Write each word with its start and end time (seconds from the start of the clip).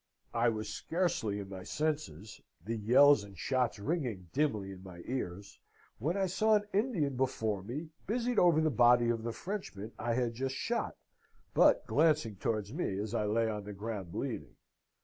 "I 0.33 0.49
was 0.49 0.67
scarcely 0.69 1.39
in 1.39 1.49
my 1.49 1.61
senses, 1.61 2.41
the 2.65 2.75
yells 2.75 3.23
and 3.23 3.37
shots 3.37 3.77
ringing 3.77 4.29
dimly 4.33 4.71
in 4.71 4.81
my 4.81 5.03
ears, 5.05 5.59
when 5.99 6.17
I 6.17 6.25
saw 6.25 6.55
an 6.55 6.63
Indian 6.73 7.15
before 7.15 7.61
me, 7.61 7.89
busied 8.07 8.39
over 8.39 8.61
the 8.61 8.71
body 8.71 9.09
of 9.09 9.21
the 9.21 9.31
Frenchman 9.31 9.91
I 9.99 10.15
had 10.15 10.33
just 10.33 10.55
shot, 10.55 10.95
but 11.53 11.85
glancing 11.85 12.35
towards 12.37 12.73
me 12.73 12.97
as 12.97 13.13
I 13.13 13.25
lay 13.25 13.47
on 13.47 13.63
the 13.63 13.73
ground 13.73 14.11
bleeding. 14.11 14.55